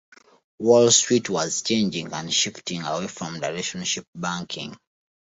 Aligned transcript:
Wall 0.57 0.89
Street 0.89 1.29
was 1.29 1.61
changing 1.61 2.11
and 2.11 2.33
shifting 2.33 2.81
away 2.83 3.05
from 3.05 3.35
relationship 3.35 4.07
banking. 4.15 4.75